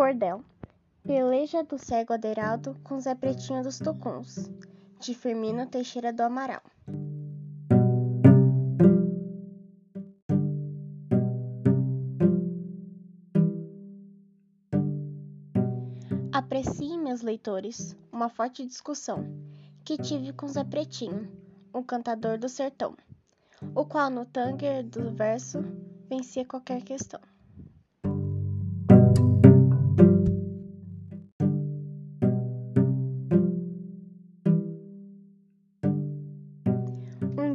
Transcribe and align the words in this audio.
Cordel. 0.00 0.42
Peleja 1.04 1.62
do 1.62 1.76
cego 1.76 2.14
Aderaldo 2.14 2.74
com 2.82 2.98
Zé 2.98 3.14
Pretinho 3.14 3.62
dos 3.62 3.78
Tucuns, 3.78 4.50
de 4.98 5.12
Firmino 5.14 5.66
Teixeira 5.66 6.10
do 6.10 6.22
Amaral. 6.22 6.62
Apreciem, 16.32 16.98
meus 16.98 17.20
leitores, 17.20 17.94
uma 18.10 18.30
forte 18.30 18.64
discussão 18.64 19.26
que 19.84 19.98
tive 19.98 20.32
com 20.32 20.48
Zé 20.48 20.64
Pretinho, 20.64 21.30
um 21.74 21.82
cantador 21.82 22.38
do 22.38 22.48
sertão, 22.48 22.96
o 23.74 23.84
qual 23.84 24.08
no 24.08 24.24
tanger 24.24 24.82
do 24.82 25.10
verso 25.10 25.62
vencia 26.08 26.46
qualquer 26.46 26.80
questão. 26.80 27.20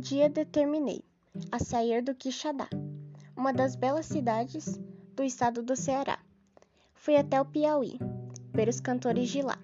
Dia 0.05 0.30
determinei 0.30 1.02
a 1.52 1.58
sair 1.58 2.04
do 2.04 2.13
Quixadá, 2.13 2.70
uma 3.36 3.52
das 3.52 3.76
belas 3.76 4.05
cidades 4.05 4.80
do 5.16 5.23
estado 5.23 5.63
do 5.63 5.76
Ceará. 5.76 6.20
Fui 6.94 7.16
até 7.16 7.41
o 7.41 7.46
Piauí, 7.46 7.98
ver 8.54 8.70
os 8.70 8.80
cantores 8.80 9.27
de 9.30 9.41
lá. 9.41 9.58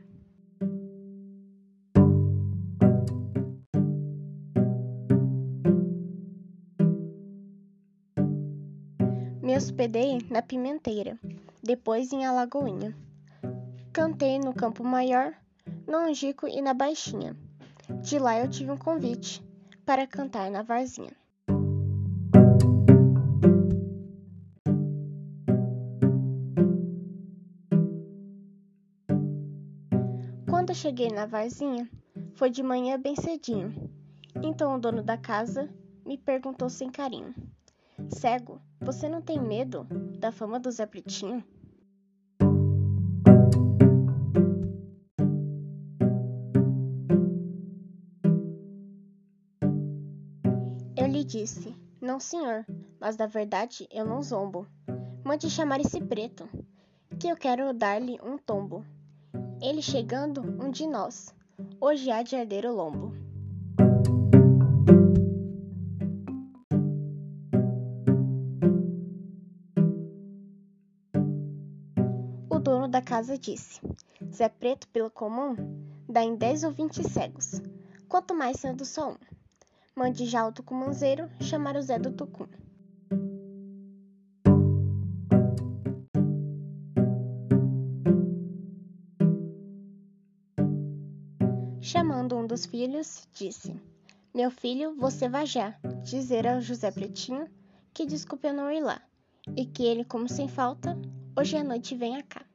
Me 9.44 9.56
hospedei 9.56 10.26
na 10.28 10.42
Pimenteira, 10.42 11.20
depois 11.62 12.12
em 12.12 12.26
Alagoinha. 12.26 12.98
Cantei 13.94 14.40
no 14.40 14.56
Campo 14.56 14.84
Maior, 14.84 15.36
no 15.86 16.00
Angico 16.00 16.48
e 16.48 16.64
na 16.64 16.74
Baixinha. 16.74 17.38
De 18.02 18.18
lá 18.18 18.40
eu 18.40 18.50
tive 18.50 18.72
um 18.72 18.78
convite 18.78 19.51
para 19.86 20.08
cantar 20.08 20.50
na 20.52 20.62
Varzinha. 20.62 21.12
Quando 30.50 30.76
cheguei 30.76 31.10
na 31.10 31.26
Varzinha, 31.26 31.90
foi 32.36 32.50
de 32.50 32.62
manhã 32.62 33.00
bem 33.00 33.16
cedinho. 33.16 33.74
Então 34.44 34.76
o 34.76 34.80
dono 34.80 35.02
da 35.04 35.18
casa 35.18 35.70
me 36.06 36.18
perguntou 36.18 36.70
sem 36.70 36.90
carinho: 36.90 37.34
Cego, 38.10 38.62
você 38.80 39.10
não 39.10 39.22
tem 39.22 39.40
medo 39.42 39.86
da 40.20 40.32
fama 40.32 40.60
do 40.60 40.72
Zé 40.72 40.86
Pretinho? 40.86 41.44
Disse: 51.24 51.74
Não, 52.02 52.20
senhor, 52.20 52.66
mas 53.00 53.16
da 53.16 53.26
verdade 53.26 53.88
eu 53.92 54.04
não 54.04 54.22
zombo. 54.22 54.68
Mande 55.24 55.50
chamar 55.50 55.80
esse 55.80 56.02
preto, 56.02 56.50
que 57.20 57.28
eu 57.28 57.38
quero 57.38 57.74
dar-lhe 57.74 58.20
um 58.22 58.38
tombo. 58.38 58.84
Ele 59.62 59.82
chegando, 59.82 60.42
um 60.42 60.70
de 60.70 60.86
nós, 60.88 61.34
hoje 61.80 62.12
há 62.12 62.22
de 62.22 62.36
arder 62.36 62.66
o 62.66 62.74
lombo. 62.74 63.14
O 72.50 72.60
dono 72.60 72.88
da 72.88 73.02
casa 73.02 73.38
disse: 73.38 73.80
Zé 74.34 74.50
Preto, 74.50 74.88
pelo 74.90 75.10
comum, 75.10 75.56
dá 76.10 76.24
em 76.24 76.36
dez 76.36 76.64
ou 76.64 76.72
vinte 76.72 77.02
cegos, 77.08 77.62
quanto 78.10 78.36
mais 78.36 78.58
sendo 78.58 78.84
só 78.84 79.12
um. 79.12 79.31
Mande 79.96 80.26
já 80.26 80.48
o 80.48 80.54
tucumanzeiro 80.54 81.30
chamar 81.42 81.76
o 81.76 81.82
Zé 81.82 82.00
do 82.00 82.14
Tucum. 82.14 82.48
Chamando 91.82 92.38
um 92.38 92.48
dos 92.48 92.66
filhos, 92.66 93.28
disse: 93.34 93.76
Meu 94.34 94.50
filho, 94.50 94.96
você 94.96 95.28
vá 95.28 95.44
já 95.44 95.78
dizer 96.04 96.48
ao 96.48 96.62
José 96.62 96.90
Pretinho 96.90 97.48
que 97.94 98.06
desculpe 98.06 98.48
eu 98.48 98.54
não 98.54 98.72
ir 98.72 98.82
lá, 98.82 99.02
e 99.58 99.66
que 99.66 99.84
ele, 99.84 100.06
como 100.06 100.30
sem 100.30 100.48
falta, 100.48 100.98
hoje 101.38 101.58
à 101.58 101.64
noite 101.66 101.96
venha 101.96 102.24
cá. 102.24 102.46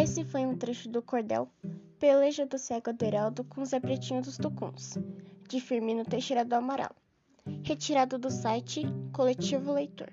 Esse 0.00 0.24
foi 0.24 0.46
um 0.46 0.56
trecho 0.56 0.88
do 0.88 1.02
cordel 1.02 1.48
Peleja 1.98 2.46
do 2.46 2.56
Cego 2.56 2.90
Aderaldo 2.90 3.42
com 3.42 3.64
Zé 3.64 3.80
Pretinho 3.80 4.22
dos 4.22 4.36
Tucuns, 4.36 4.96
de 5.48 5.60
Firmino 5.60 6.04
Teixeira 6.04 6.44
do 6.44 6.54
Amaral, 6.54 6.94
retirado 7.64 8.16
do 8.16 8.30
site 8.30 8.82
Coletivo 9.12 9.72
Leitor. 9.72 10.12